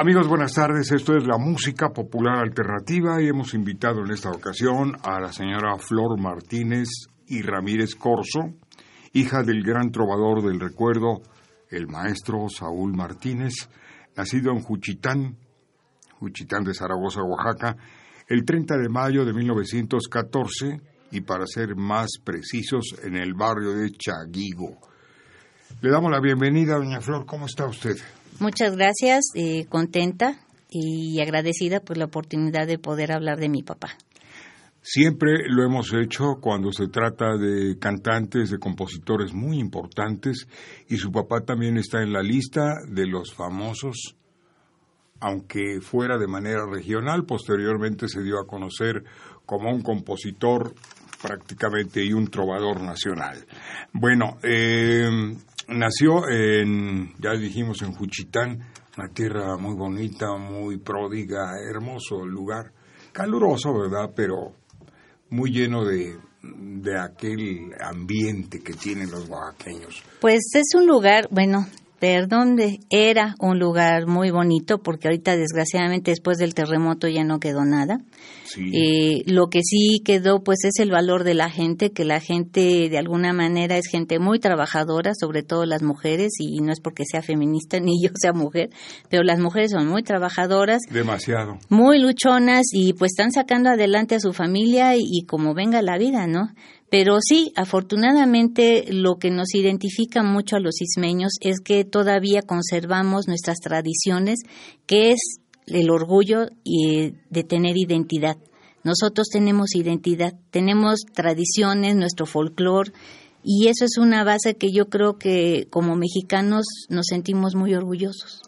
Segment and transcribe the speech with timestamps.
[0.00, 0.92] Amigos, buenas tardes.
[0.92, 5.76] Esto es la música popular alternativa y hemos invitado en esta ocasión a la señora
[5.76, 6.86] Flor Martínez
[7.26, 8.54] y Ramírez Corso,
[9.12, 11.22] hija del gran trovador del recuerdo,
[11.68, 13.54] el maestro Saúl Martínez,
[14.16, 15.36] nacido en Juchitán,
[16.20, 17.76] Juchitán de Zaragoza, Oaxaca,
[18.28, 23.90] el 30 de mayo de 1914 y para ser más precisos, en el barrio de
[23.90, 24.78] Chaguigo.
[25.80, 27.26] Le damos la bienvenida, doña Flor.
[27.26, 27.96] ¿Cómo está usted?
[28.40, 30.38] Muchas gracias, eh, contenta
[30.70, 33.96] y agradecida por la oportunidad de poder hablar de mi papá.
[34.80, 40.46] Siempre lo hemos hecho cuando se trata de cantantes, de compositores muy importantes,
[40.88, 44.16] y su papá también está en la lista de los famosos,
[45.20, 49.02] aunque fuera de manera regional, posteriormente se dio a conocer
[49.44, 50.74] como un compositor
[51.20, 53.44] prácticamente y un trovador nacional.
[53.92, 55.36] Bueno, eh,
[55.68, 58.60] nació en, ya dijimos, en Juchitán,
[58.96, 62.72] una tierra muy bonita, muy pródiga, hermoso lugar,
[63.12, 64.10] caluroso, ¿verdad?
[64.14, 64.52] Pero
[65.30, 70.02] muy lleno de, de aquel ambiente que tienen los oaxaqueños.
[70.20, 71.66] Pues es un lugar, bueno,
[71.98, 72.56] Perdón,
[72.90, 77.98] era un lugar muy bonito porque ahorita desgraciadamente después del terremoto ya no quedó nada.
[78.56, 82.88] Eh, lo que sí quedó pues es el valor de la gente, que la gente
[82.88, 87.04] de alguna manera es gente muy trabajadora, sobre todo las mujeres, y no es porque
[87.04, 88.70] sea feminista ni yo sea mujer,
[89.10, 90.82] pero las mujeres son muy trabajadoras.
[90.90, 91.58] Demasiado.
[91.68, 96.26] Muy luchonas y pues están sacando adelante a su familia y como venga la vida,
[96.28, 96.50] ¿no?
[96.90, 103.28] Pero sí, afortunadamente lo que nos identifica mucho a los ismeños es que todavía conservamos
[103.28, 104.38] nuestras tradiciones,
[104.86, 105.18] que es
[105.66, 108.38] el orgullo de tener identidad.
[108.84, 112.92] Nosotros tenemos identidad, tenemos tradiciones, nuestro folclore,
[113.44, 118.40] y eso es una base que yo creo que como mexicanos nos sentimos muy orgullosos.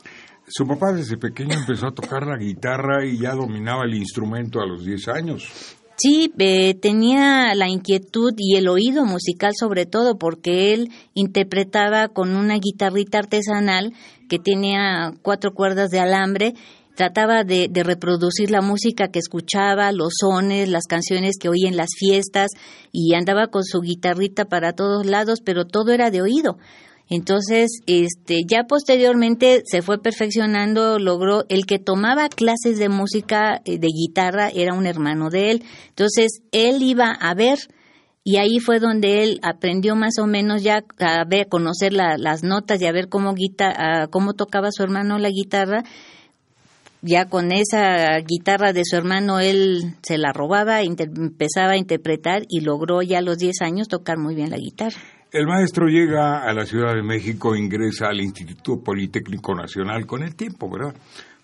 [0.47, 4.67] Su papá desde pequeño empezó a tocar la guitarra y ya dominaba el instrumento a
[4.67, 5.77] los 10 años.
[6.03, 12.35] Sí, eh, tenía la inquietud y el oído musical sobre todo porque él interpretaba con
[12.35, 13.93] una guitarrita artesanal
[14.27, 16.55] que tenía cuatro cuerdas de alambre
[16.95, 21.77] trataba de, de, reproducir la música que escuchaba, los sones, las canciones que oía en
[21.77, 22.51] las fiestas
[22.93, 26.57] y andaba con su guitarrita para todos lados, pero todo era de oído.
[27.11, 33.79] Entonces, este, ya posteriormente se fue perfeccionando, logró el que tomaba clases de música eh,
[33.81, 35.65] de guitarra era un hermano de él.
[35.89, 37.59] Entonces, él iba a ver
[38.23, 42.81] y ahí fue donde él aprendió más o menos ya a ver, conocer las notas
[42.81, 43.35] y a ver cómo
[44.11, 45.83] cómo tocaba su hermano la guitarra.
[47.03, 52.61] Ya con esa guitarra de su hermano él se la robaba, empezaba a interpretar y
[52.61, 55.01] logró ya a los 10 años tocar muy bien la guitarra.
[55.33, 60.35] El maestro llega a la Ciudad de México, ingresa al Instituto Politécnico Nacional con el
[60.35, 60.95] tiempo, ¿verdad?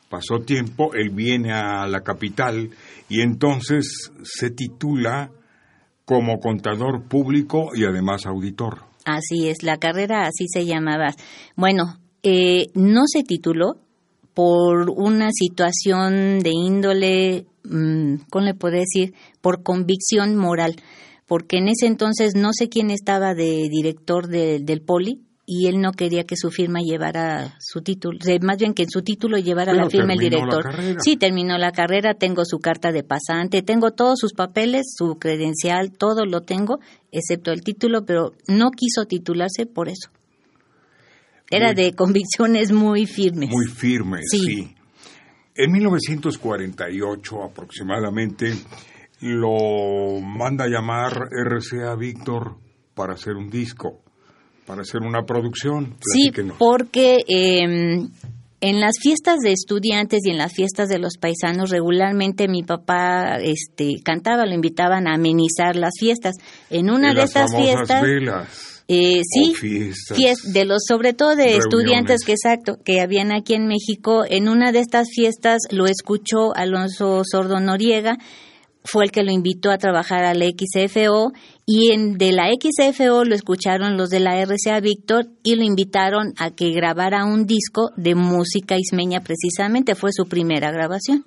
[0.09, 2.71] Pasó tiempo, él viene a la capital
[3.09, 5.31] y entonces se titula
[6.05, 8.81] como contador público y además auditor.
[9.05, 11.15] Así es, la carrera así se llamaba.
[11.55, 13.77] Bueno, eh, no se tituló
[14.35, 19.15] por una situación de índole, mm, ¿cómo le puedo decir?
[19.41, 20.75] Por convicción moral
[21.27, 25.93] porque en ese entonces no sé quién estaba de director del Poli y él no
[25.93, 29.89] quería que su firma llevara su título, más bien que en su título llevara la
[29.89, 30.65] firma el director.
[31.01, 35.93] Sí, terminó la carrera, tengo su carta de pasante, tengo todos sus papeles, su credencial,
[35.93, 36.81] todo lo tengo,
[37.13, 40.11] excepto el título, pero no quiso titularse por eso.
[41.49, 43.51] Era de convicciones muy firmes.
[43.51, 44.75] Muy firmes, sí.
[45.55, 48.53] En 1948 aproximadamente
[49.21, 52.57] lo manda a llamar RCA Víctor
[52.95, 54.01] para hacer un disco,
[54.67, 55.97] para hacer una producción.
[56.01, 58.09] Sí, porque em,
[58.61, 63.37] en las fiestas de estudiantes y en las fiestas de los paisanos regularmente mi papá
[63.37, 66.35] este cantaba, lo invitaban a amenizar las fiestas.
[66.71, 68.03] En una de, estas fiestas
[68.89, 70.53] Eh, sí, fiestas.
[70.53, 74.25] de los sobre todo de estudiantes que exacto que habían aquí en México.
[74.29, 78.17] En una de estas fiestas lo escuchó Alonso Sordo Noriega
[78.87, 81.33] fue el que lo invitó a trabajar a la XFO
[81.67, 86.33] y en, de la XFO lo escucharon los de la RCA Víctor y lo invitaron
[86.39, 91.25] a que grabara un disco de música ismeña precisamente, fue su primera grabación.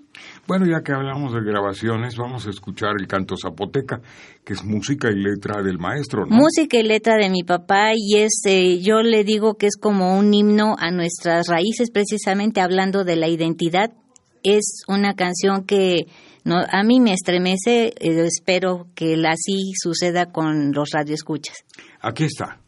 [0.47, 4.01] Bueno, ya que hablamos de grabaciones, vamos a escuchar el canto zapoteca,
[4.43, 6.35] que es música y letra del maestro, ¿no?
[6.35, 10.17] Música y letra de mi papá y es, eh, yo le digo que es como
[10.17, 13.91] un himno a nuestras raíces, precisamente hablando de la identidad.
[14.43, 16.07] Es una canción que
[16.43, 21.57] no, a mí me estremece, eh, espero que así suceda con los radioescuchas.
[22.01, 22.59] Aquí está.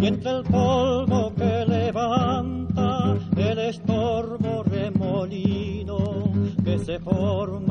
[0.00, 5.98] y entre el polvo que levanta el estorbo remolino
[6.64, 7.67] que se forma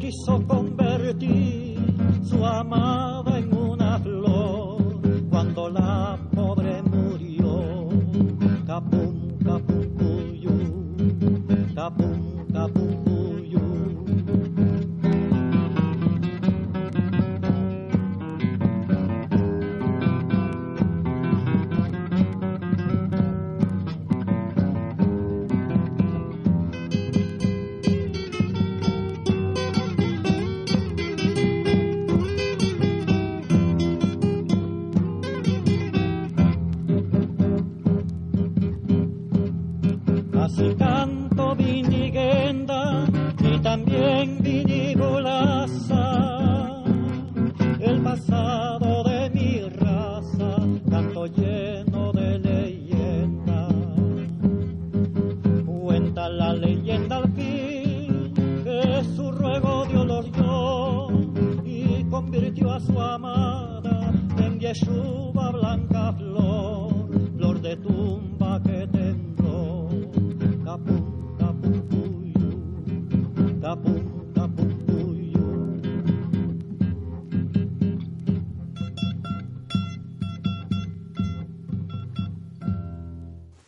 [0.00, 1.78] quiso convertir
[2.24, 3.29] su amada.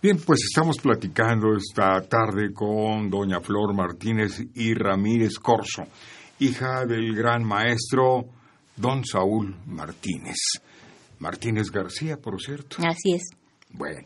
[0.01, 5.83] Bien, pues estamos platicando esta tarde con doña Flor Martínez y Ramírez Corso,
[6.39, 8.27] hija del gran maestro
[8.77, 10.37] don Saúl Martínez.
[11.23, 12.79] Martínez García, por cierto.
[12.81, 13.23] Así es.
[13.71, 14.01] Bueno,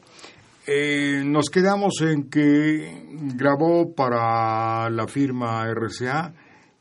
[0.67, 6.35] eh, nos quedamos en que grabó para la firma RCA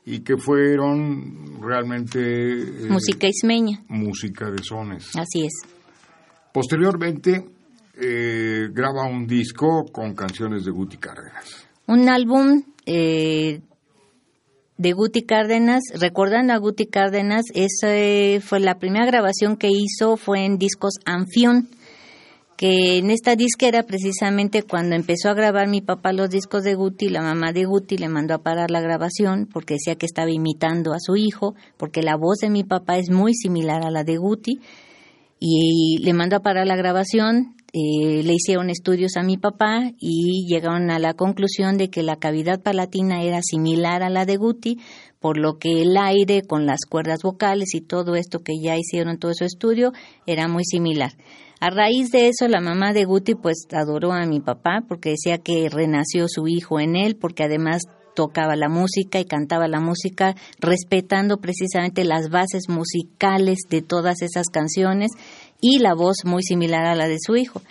[0.05, 2.19] y que fueron realmente...
[2.19, 3.81] Eh, música ismeña.
[3.87, 5.15] Música de sones.
[5.15, 5.53] Así es.
[6.51, 7.45] Posteriormente
[7.95, 11.65] eh, graba un disco con canciones de Guti Cárdenas.
[11.87, 13.61] Un álbum eh,
[14.77, 17.87] de Guti Cárdenas, recordando a Guti Cárdenas, esa
[18.45, 21.69] fue la primera grabación que hizo, fue en discos Anfión,
[22.57, 27.09] que en esta disquera precisamente cuando empezó a grabar mi papá los discos de Guti,
[27.09, 30.93] la mamá de Guti le mandó a parar la grabación porque decía que estaba imitando
[30.93, 34.17] a su hijo, porque la voz de mi papá es muy similar a la de
[34.17, 34.59] Guti,
[35.39, 40.47] y le mandó a parar la grabación, eh, le hicieron estudios a mi papá y
[40.47, 44.79] llegaron a la conclusión de que la cavidad palatina era similar a la de Guti,
[45.19, 49.19] por lo que el aire con las cuerdas vocales y todo esto que ya hicieron
[49.19, 49.91] todo su estudio
[50.25, 51.11] era muy similar.
[51.59, 55.39] A raíz de eso, la mamá de Guti pues adoró a mi papá porque decía
[55.39, 57.81] que renació su hijo en él, porque además
[58.15, 64.47] tocaba la música y cantaba la música respetando precisamente las bases musicales de todas esas
[64.47, 65.11] canciones
[65.61, 67.61] y la voz muy similar a la de su hijo.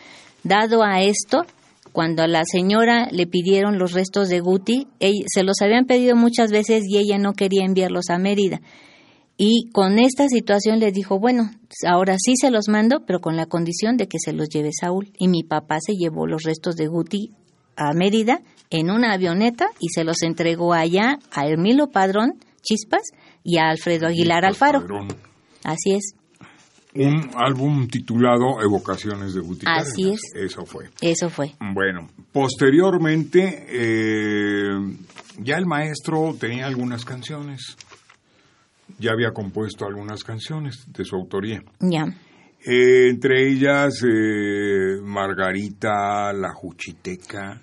[0.42, 1.44] Dado a esto,
[1.92, 6.50] cuando a la señora le pidieron los restos de Guti, se los habían pedido muchas
[6.50, 8.60] veces y ella no quería enviarlos a Mérida.
[9.36, 11.50] Y con esta situación le dijo, bueno,
[11.86, 15.12] ahora sí se los mando, pero con la condición de que se los lleve Saúl.
[15.18, 17.30] Y mi papá se llevó los restos de Guti
[17.76, 23.02] a Mérida en una avioneta y se los entregó allá a Hermilo Padrón Chispas
[23.42, 24.84] y a Alfredo Aguilar Alfaro.
[25.64, 26.14] Así es.
[26.96, 30.20] Un álbum titulado Evocaciones de Guti Así es.
[30.34, 30.90] Eso fue.
[31.00, 31.52] Eso fue.
[31.58, 34.96] Bueno, posteriormente eh,
[35.38, 37.76] ya el maestro tenía algunas canciones.
[38.98, 41.62] Ya había compuesto algunas canciones de su autoría.
[41.80, 42.04] Ya.
[42.64, 47.60] Eh, entre ellas eh, Margarita, La Juchiteca.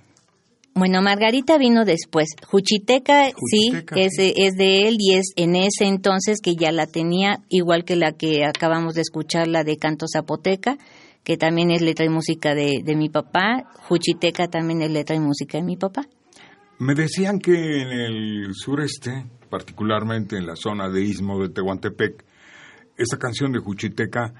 [0.73, 2.29] Bueno, Margarita vino después.
[2.47, 7.43] Juchiteca, sí, es, es, de él y es en ese entonces que ya la tenía,
[7.49, 10.77] igual que la que acabamos de escuchar, la de Canto Zapoteca,
[11.23, 13.69] que también es letra y música de, de mi papá.
[13.89, 16.07] Juchiteca también es letra y música de mi papá.
[16.79, 22.25] Me decían que en el sureste, particularmente en la zona de Istmo de Tehuantepec,
[22.97, 24.33] esta canción de Juchiteca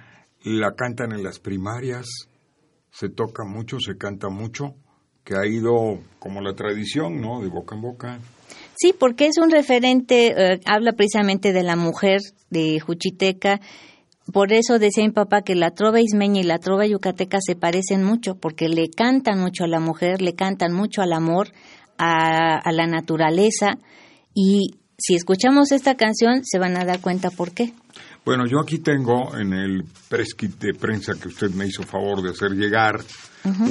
[0.44, 2.08] la cantan en las primarias,
[2.90, 4.76] se toca mucho, se canta mucho,
[5.24, 7.42] que ha ido como la tradición, ¿no?
[7.42, 8.20] De boca en boca.
[8.76, 13.60] Sí, porque es un referente, eh, habla precisamente de la mujer de Juchiteca.
[14.34, 18.04] Por eso decía mi papá que la trova ismeña y la trova yucateca se parecen
[18.04, 21.50] mucho, porque le cantan mucho a la mujer, le cantan mucho al amor,
[21.98, 23.78] a, a la naturaleza.
[24.34, 27.74] Y si escuchamos esta canción, se van a dar cuenta por qué.
[28.24, 32.30] Bueno, yo aquí tengo en el presquit de prensa que usted me hizo favor de
[32.30, 33.00] hacer llegar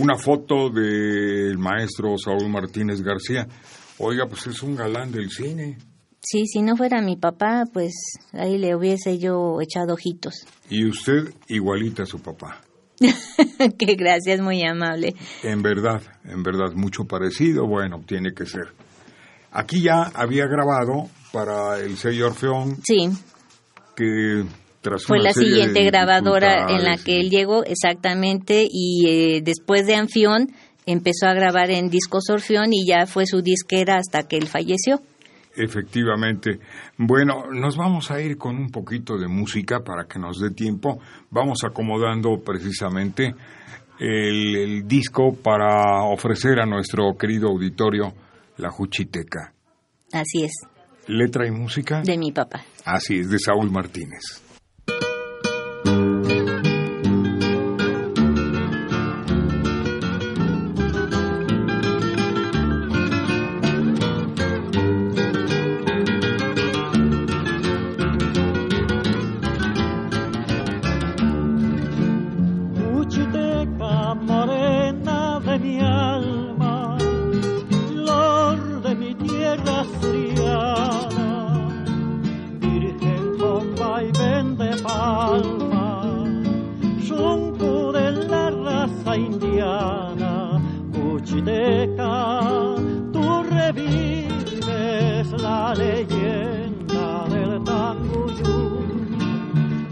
[0.00, 3.46] una foto del maestro Saúl Martínez García.
[3.98, 5.78] Oiga, pues es un galán del cine.
[6.20, 7.92] Sí, si no fuera mi papá, pues
[8.32, 10.44] ahí le hubiese yo echado ojitos.
[10.68, 12.60] Y usted igualita a su papá.
[13.78, 15.14] Qué gracias, muy amable.
[15.44, 18.74] En verdad, en verdad, mucho parecido, bueno, tiene que ser.
[19.52, 22.78] Aquí ya había grabado para el sello Orfeón.
[22.82, 23.10] Sí
[24.00, 24.44] que
[25.06, 30.52] fue la siguiente grabadora en la que él llegó exactamente y eh, después de Anfión
[30.86, 35.00] empezó a grabar en Discos Orfeón y ya fue su disquera hasta que él falleció.
[35.54, 36.60] Efectivamente.
[36.96, 40.98] Bueno, nos vamos a ir con un poquito de música para que nos dé tiempo.
[41.30, 43.34] Vamos acomodando precisamente
[43.98, 48.14] el, el disco para ofrecer a nuestro querido auditorio
[48.56, 49.52] la Juchiteca.
[50.12, 50.52] Así es.
[51.10, 52.02] Letra y música.
[52.02, 52.64] De mi papá.
[52.84, 54.42] Así es, de Saúl Martínez.
[89.30, 90.60] indiana,
[90.92, 92.40] cuchiteca,
[93.12, 98.84] tú revives la leyenda del tanguyú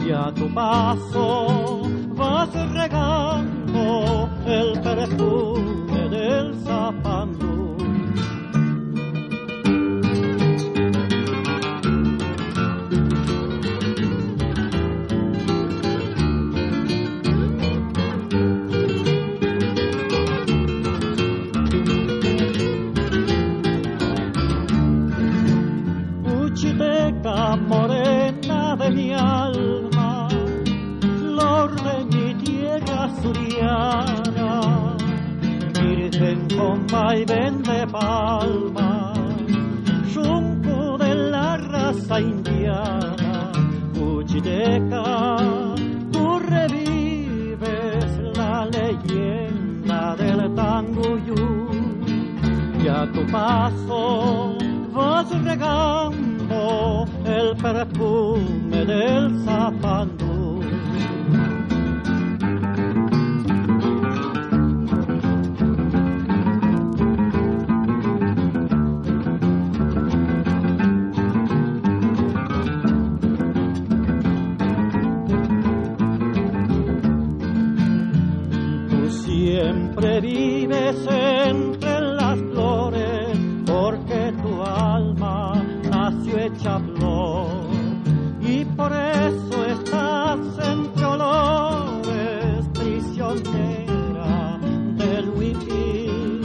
[0.07, 1.83] y a tu paso
[2.17, 7.58] vas regando el perfume del zapando
[36.91, 39.13] y vende palma,
[40.15, 43.53] junco de la raza indiana,
[43.95, 45.37] cuchiteca,
[46.11, 51.71] tú revives la leyenda del tanguyú,
[52.83, 54.57] y a tu paso
[54.93, 60.18] vas regando el perfume del zapán.
[95.39, 96.41] huipil,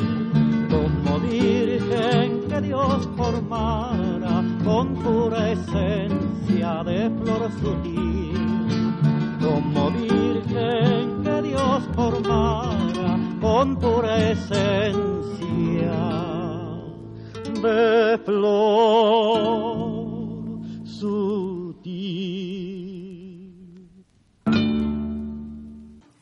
[0.70, 8.38] como virgen que Dios formara con pura esencia de flor sutil,
[9.42, 15.24] como virgen que Dios formara con pura esencia
[17.62, 19.54] de flor
[20.86, 21.53] sutil.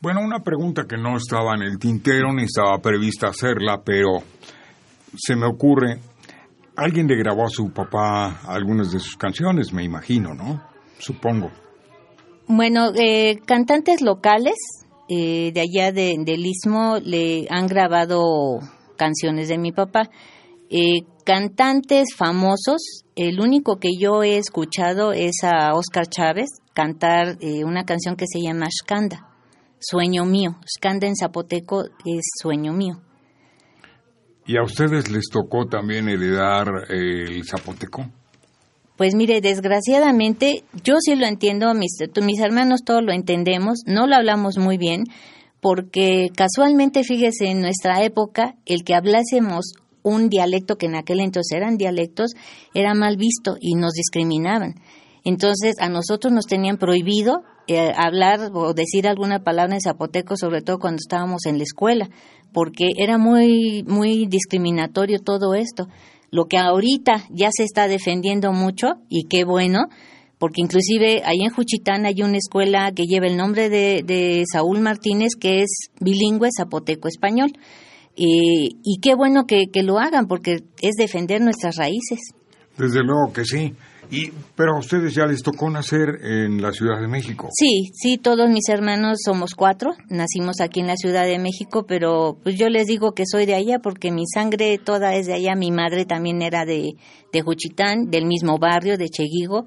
[0.02, 4.18] Bueno, una pregunta que no estaba en el tintero ni estaba prevista hacerla, pero
[5.16, 6.00] se me ocurre,
[6.74, 10.60] alguien le grabó a su papá algunas de sus canciones, me imagino, ¿no?
[10.98, 11.52] Supongo.
[12.48, 14.56] Bueno, eh, cantantes locales
[15.08, 18.58] eh, de allá de, del Istmo le han grabado
[18.96, 20.10] canciones de mi papá.
[20.68, 27.84] Eh, cantantes famosos, el único que yo he escuchado es a Oscar Chávez cantar una
[27.84, 29.28] canción que se llama Shkanda
[29.82, 30.56] sueño mío.
[30.66, 33.00] Skanda en zapoteco es sueño mío.
[34.46, 38.06] ¿Y a ustedes les tocó también heredar el zapoteco?
[38.96, 44.16] Pues mire, desgraciadamente yo sí lo entiendo, mis, mis hermanos todos lo entendemos, no lo
[44.16, 45.04] hablamos muy bien,
[45.60, 51.56] porque casualmente, fíjese, en nuestra época, el que hablásemos un dialecto que en aquel entonces
[51.56, 52.32] eran dialectos,
[52.74, 54.74] era mal visto y nos discriminaban.
[55.24, 60.62] Entonces a nosotros nos tenían prohibido eh, hablar o decir alguna palabra en zapoteco, sobre
[60.62, 62.08] todo cuando estábamos en la escuela,
[62.52, 65.88] porque era muy, muy discriminatorio todo esto.
[66.30, 69.88] Lo que ahorita ya se está defendiendo mucho, y qué bueno,
[70.38, 75.36] porque inclusive ahí en Juchitán hay una escuela que lleva el nombre de, Saúl Martínez,
[75.38, 77.52] que es bilingüe zapoteco-español.
[78.16, 82.18] y qué bueno que, que lo hagan, porque es defender nuestras raíces.
[82.76, 83.74] Desde luego que sí.
[84.12, 87.48] Y, pero a ustedes ya les tocó nacer en la Ciudad de México.
[87.50, 92.36] Sí, sí, todos mis hermanos somos cuatro, nacimos aquí en la Ciudad de México, pero
[92.42, 95.54] pues yo les digo que soy de allá porque mi sangre toda es de allá,
[95.54, 96.90] mi madre también era de,
[97.32, 99.64] de Juchitán, del mismo barrio, de Cheguigo,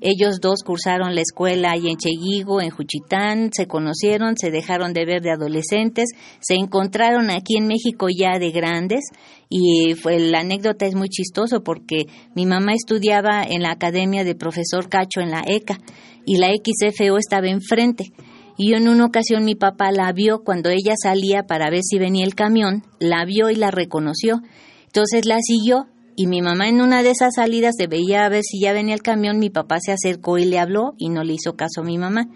[0.00, 5.04] ellos dos cursaron la escuela ahí en Cheguigo, en Juchitán, se conocieron, se dejaron de
[5.04, 9.00] ver de adolescentes, se encontraron aquí en México ya de grandes
[9.48, 14.36] y fue, la anécdota es muy chistoso porque mi mamá estudiaba en la academia de
[14.36, 15.78] profesor Cacho en la ECA
[16.24, 18.12] y la XFO estaba enfrente.
[18.56, 22.24] Y en una ocasión mi papá la vio cuando ella salía para ver si venía
[22.24, 24.40] el camión, la vio y la reconoció.
[24.86, 25.86] Entonces la siguió
[26.18, 28.92] y mi mamá en una de esas salidas se veía a ver si ya venía
[28.92, 31.84] el camión, mi papá se acercó y le habló y no le hizo caso a
[31.84, 32.26] mi mamá.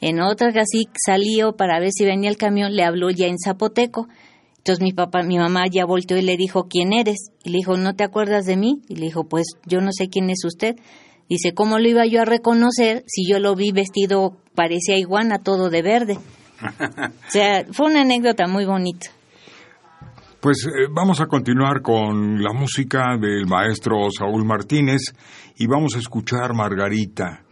[0.00, 3.36] En otra que así salió para ver si venía el camión, le habló ya en
[3.38, 4.08] zapoteco.
[4.56, 7.30] Entonces mi papá, mi mamá ya volteó y le dijo, ¿quién eres?
[7.44, 8.82] Y le dijo, ¿no te acuerdas de mí?
[8.88, 10.74] Y le dijo, pues yo no sé quién es usted.
[11.28, 15.70] Dice, ¿cómo lo iba yo a reconocer si yo lo vi vestido, parecía iguana, todo
[15.70, 16.14] de verde?
[16.60, 19.12] o sea, fue una anécdota muy bonita.
[20.40, 25.02] Pues eh, vamos a continuar con la música del maestro Saúl Martínez
[25.58, 27.42] y vamos a escuchar Margarita.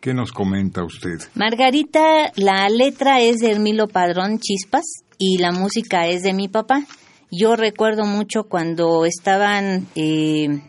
[0.00, 1.18] ¿Qué nos comenta usted?
[1.34, 4.84] Margarita, la letra es de Hermilo Padrón Chispas
[5.18, 6.84] y la música es de mi papá.
[7.30, 10.62] Yo recuerdo mucho cuando estaban eh,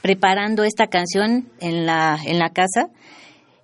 [0.00, 2.88] preparando esta canción en la, en la casa.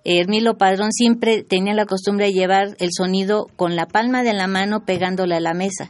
[0.05, 4.45] Hermilo Padrón siempre tenía la costumbre de llevar el sonido con la palma de la
[4.45, 5.89] mano pegándole a la mesa.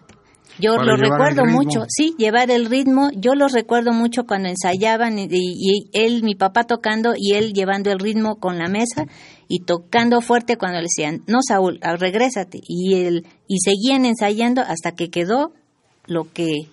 [0.60, 3.10] Yo lo recuerdo mucho, sí, llevar el ritmo.
[3.16, 8.00] Yo lo recuerdo mucho cuando ensayaban y, él, mi papá tocando y él llevando el
[8.00, 9.06] ritmo con la mesa
[9.48, 12.60] y tocando fuerte cuando le decían, no Saúl, ah, regrésate.
[12.68, 15.54] Y él, y seguían ensayando hasta que quedó
[16.06, 16.68] lo que,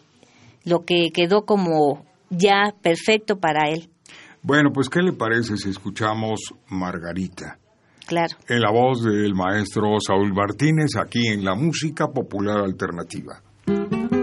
[0.65, 3.89] lo que quedó como ya perfecto para él.
[4.43, 7.59] Bueno, pues ¿qué le parece si escuchamos Margarita?
[8.07, 8.37] Claro.
[8.49, 13.43] En la voz del maestro Saúl Martínez, aquí en la música popular alternativa.
[13.67, 14.16] 何?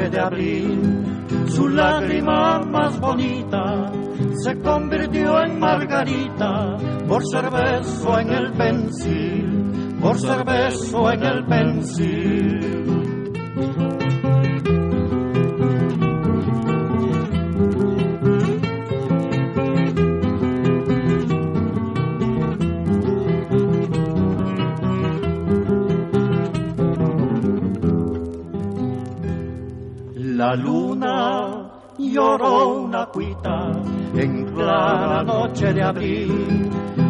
[0.00, 0.80] De abril,
[1.48, 3.92] su lágrima más bonita
[4.42, 6.76] se convirtió en margarita
[7.06, 12.61] por ser beso en el pensil, por ser beso en el pensil.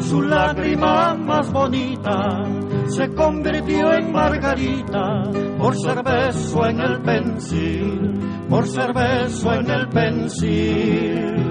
[0.00, 2.42] Su lágrima más bonita
[2.88, 5.22] se convirtió en margarita
[5.58, 11.42] por ser beso en el pensil, por ser beso en el pensil.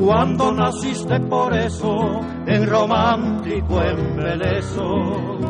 [0.00, 5.46] Cuando naciste por eso, en romántico embeleso,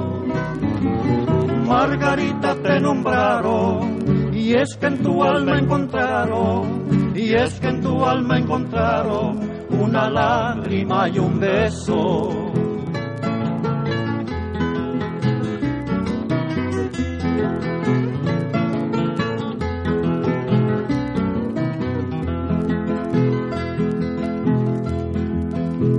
[1.67, 3.99] Margarita te nombraron,
[4.47, 10.09] y es que en tu alma encontraron, y es que en tu alma encontraron una
[10.09, 12.53] lágrima y un beso.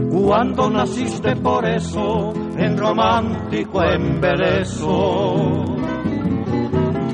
[0.10, 5.77] Cuando naciste por eso, en romántico embeleso.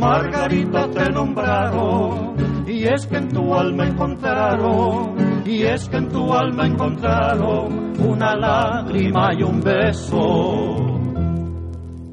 [0.03, 2.35] Margarita te nombraron,
[2.67, 8.35] y es que en tu alma encontraron, y es que en tu alma encontraron una
[8.35, 10.19] lágrima y un beso.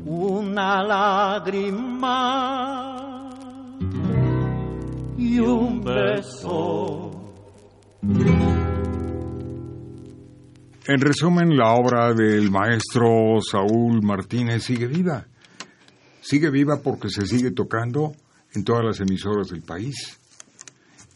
[0.06, 1.80] Una lágrima
[5.18, 7.10] y un beso.
[10.86, 15.26] En resumen, la obra del maestro Saúl Martínez sigue viva.
[16.20, 18.12] Sigue viva porque se sigue tocando
[18.54, 20.18] en todas las emisoras del país.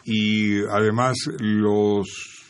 [0.05, 2.45] Y además los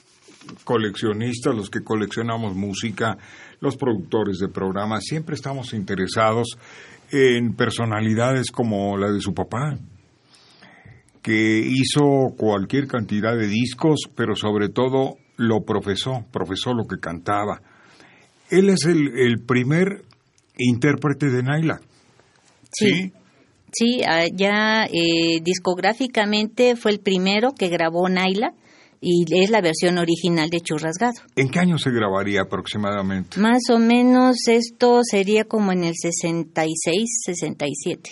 [0.64, 3.16] coleccionistas, los que coleccionamos música,
[3.60, 6.58] los productores de programas, siempre estamos interesados
[7.10, 9.78] en personalidades como la de su papá,
[11.22, 17.62] que hizo cualquier cantidad de discos, pero sobre todo lo profesó, profesó lo que cantaba.
[18.50, 20.02] Él es el, el primer
[20.58, 21.80] intérprete de Naila.
[22.74, 23.12] Sí.
[23.72, 28.54] Sí, ah, ya eh, discográficamente fue el primero que grabó Naila
[29.00, 31.14] y es la versión original de Churrasgado.
[31.34, 33.40] ¿En qué año se grabaría aproximadamente?
[33.40, 38.10] Más o menos esto sería como en el 66, 67.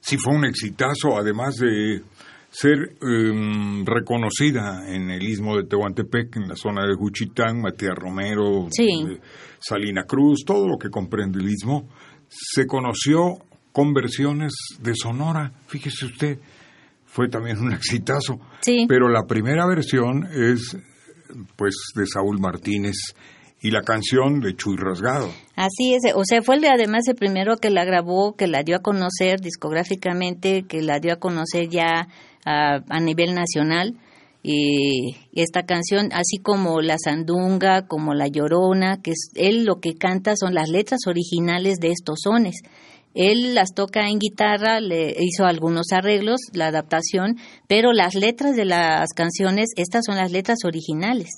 [0.00, 2.02] Sí, fue un exitazo, además de
[2.50, 8.68] ser em, reconocida en el istmo de Tehuantepec, en la zona de Juchitán, Matías Romero,
[8.78, 9.20] eh,
[9.58, 11.88] Salina Cruz, todo lo que comprende el istmo,
[12.28, 13.38] se conoció
[13.72, 16.38] con versiones de Sonora, fíjese usted,
[17.04, 18.40] fue también un exitazo.
[18.62, 18.86] Sí.
[18.88, 20.76] Pero la primera versión es
[21.56, 22.96] pues de Saúl Martínez
[23.62, 25.30] y la canción de Chuy Rasgado.
[25.54, 28.76] Así es, o sea, fue el, además el primero que la grabó, que la dio
[28.76, 32.08] a conocer discográficamente, que la dio a conocer ya
[32.44, 33.96] a, nivel nacional.
[34.42, 39.96] Y esta canción, así como la sandunga, como la llorona, que es, él lo que
[39.96, 42.62] canta son las letras originales de estos sones.
[43.14, 48.64] Él las toca en guitarra, le hizo algunos arreglos, la adaptación, pero las letras de
[48.64, 51.28] las canciones, estas son las letras originales.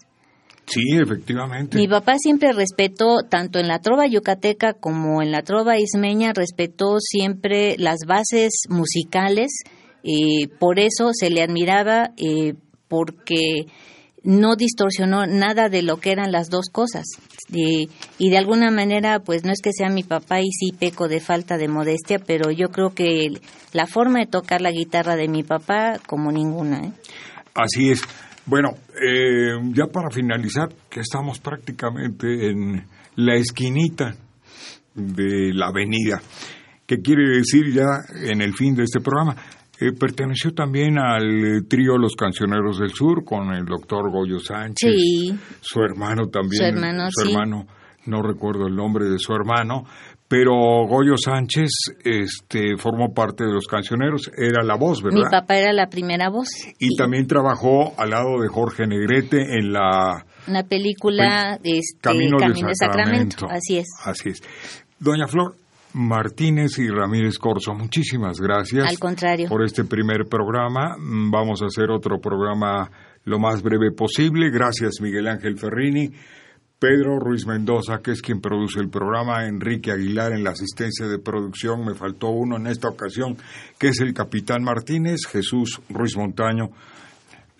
[0.66, 1.76] Sí, efectivamente.
[1.76, 6.98] Mi papá siempre respetó, tanto en la trova yucateca como en la trova ismeña, respetó
[7.00, 9.50] siempre las bases musicales
[10.02, 12.54] y por eso se le admiraba eh,
[12.88, 13.66] porque
[14.22, 17.04] no distorsionó nada de lo que eran las dos cosas.
[17.52, 21.06] Y, y, de alguna manera, pues no es que sea mi papá y sí peco
[21.06, 23.28] de falta de modestia, pero yo creo que
[23.72, 26.78] la forma de tocar la guitarra de mi papá como ninguna.
[26.78, 26.92] ¿eh?
[27.54, 28.02] Así es.
[28.46, 32.84] Bueno, eh, ya para finalizar, que estamos prácticamente en
[33.16, 34.14] la esquinita
[34.94, 36.20] de la avenida,
[36.86, 39.36] que quiere decir ya en el fin de este programa.
[39.82, 44.92] Eh, perteneció también al trío Los Cancioneros del Sur con el doctor Goyo Sánchez,
[45.60, 47.66] su hermano también, su hermano, su hermano
[48.06, 49.84] no recuerdo el nombre de su hermano,
[50.28, 50.54] pero
[50.86, 51.70] Goyo Sánchez
[52.04, 55.18] este, formó parte de los cancioneros, era la voz, ¿verdad?
[55.18, 56.48] Mi papá era la primera voz.
[56.78, 60.24] Y también trabajó al lado de Jorge Negrete en la...
[60.48, 63.46] Una película, este, Camino, de Sacramento.
[63.48, 63.86] Así es.
[64.04, 64.42] Así es.
[64.98, 65.56] Doña Flor,
[65.94, 68.88] Martínez y Ramírez Corso, muchísimas gracias.
[68.88, 69.48] Al contrario.
[69.48, 70.96] Por este primer programa.
[70.98, 72.90] Mm, vamos a hacer otro programa
[73.24, 74.50] lo más breve posible.
[74.50, 76.10] Gracias, Miguel Ángel Ferrini.
[76.78, 81.20] Pedro Ruiz Mendoza, que es quien produce el programa, Enrique Aguilar en la asistencia de
[81.20, 83.36] producción, me faltó uno en esta ocasión,
[83.78, 86.70] que es el capitán Martínez, Jesús Ruiz Montaño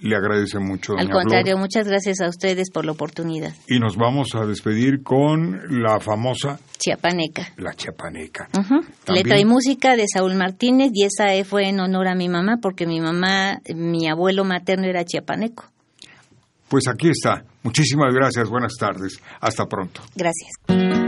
[0.02, 0.94] le agradece mucho.
[0.98, 3.54] Al contrario, muchas gracias a ustedes por la oportunidad.
[3.68, 7.52] Y nos vamos a despedir con la famosa Chiapaneca.
[7.56, 8.48] La Chiapaneca.
[9.06, 12.86] Letra y música de Saúl Martínez y esa fue en honor a mi mamá porque
[12.86, 15.64] mi mamá, mi abuelo materno era chiapaneco.
[16.68, 17.44] Pues aquí está.
[17.62, 18.48] Muchísimas gracias.
[18.48, 19.20] Buenas tardes.
[19.40, 20.00] Hasta pronto.
[20.16, 21.01] Gracias.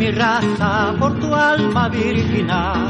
[0.00, 2.88] Mi raza por tu alma virginal.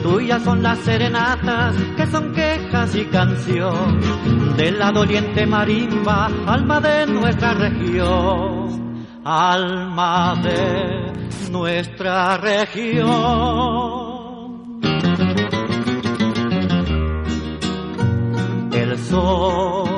[0.00, 4.00] Tuyas son las serenatas que son quejas y canción
[4.56, 13.06] de la doliente marimba, alma de nuestra región, alma de nuestra región.
[18.72, 19.88] El sol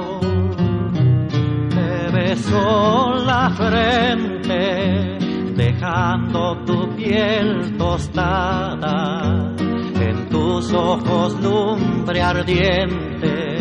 [1.69, 5.19] te besó la frente,
[5.59, 9.53] dejando tu piel tostada,
[10.01, 13.59] en tus ojos lumbre ardiente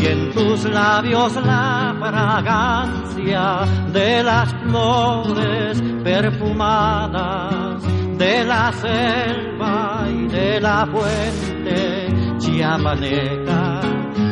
[0.00, 7.82] y en tus labios la fragancia de las flores perfumadas
[8.16, 13.82] de la selva y de la fuente chiapaneca,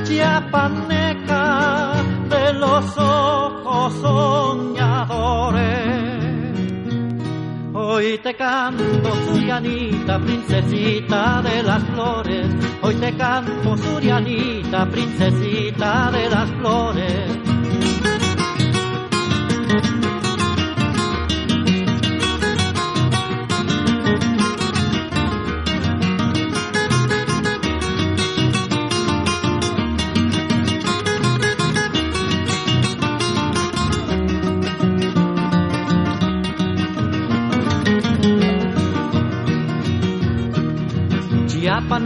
[0.05, 1.06] chiapaneca
[7.97, 12.47] Hoy te canto, Surianita, princesita de las flores.
[12.83, 17.47] Hoy te canto, Surianita, princesita de las flores.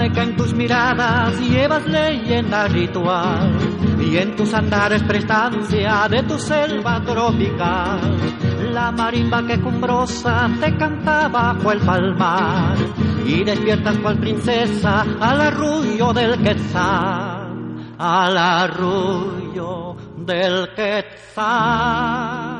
[0.01, 3.53] Chiapaneca en tus miradas llevas leyenda ritual
[4.01, 8.01] y en tus andares prestancia de tu selva tropical.
[8.73, 12.79] La marimba que cumbrosa te canta bajo el palmar
[13.27, 22.60] y despiertas cual princesa al arrullo del quetzal, al arrullo del quetzal.